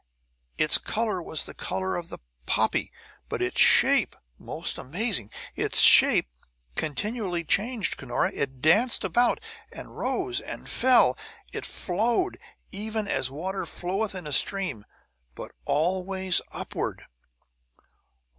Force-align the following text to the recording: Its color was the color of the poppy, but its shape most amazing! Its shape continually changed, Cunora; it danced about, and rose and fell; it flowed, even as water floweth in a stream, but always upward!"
Its 0.57 0.79
color 0.79 1.21
was 1.21 1.45
the 1.45 1.53
color 1.53 1.95
of 1.95 2.09
the 2.09 2.17
poppy, 2.47 2.91
but 3.29 3.39
its 3.39 3.59
shape 3.61 4.15
most 4.39 4.79
amazing! 4.79 5.29
Its 5.55 5.79
shape 5.79 6.27
continually 6.75 7.43
changed, 7.43 7.97
Cunora; 7.97 8.31
it 8.33 8.63
danced 8.63 9.03
about, 9.03 9.39
and 9.71 9.95
rose 9.95 10.39
and 10.39 10.67
fell; 10.67 11.15
it 11.53 11.67
flowed, 11.67 12.39
even 12.71 13.07
as 13.07 13.29
water 13.29 13.63
floweth 13.63 14.15
in 14.15 14.25
a 14.25 14.33
stream, 14.33 14.85
but 15.35 15.51
always 15.67 16.41
upward!" 16.51 17.03